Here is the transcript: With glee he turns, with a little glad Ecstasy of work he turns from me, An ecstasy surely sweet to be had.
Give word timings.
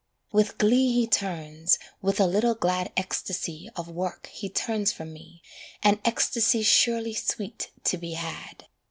With 0.31 0.57
glee 0.57 0.91
he 0.93 1.05
turns, 1.05 1.77
with 2.01 2.19
a 2.19 2.25
little 2.25 2.55
glad 2.55 2.91
Ecstasy 2.97 3.69
of 3.75 3.87
work 3.87 4.29
he 4.33 4.49
turns 4.49 4.91
from 4.91 5.13
me, 5.13 5.43
An 5.83 5.99
ecstasy 6.03 6.63
surely 6.63 7.13
sweet 7.13 7.69
to 7.83 7.99
be 7.99 8.13
had. 8.13 8.65